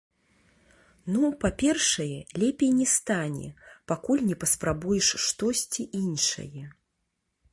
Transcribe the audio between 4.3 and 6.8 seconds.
паспрабуеш штосьці іншае.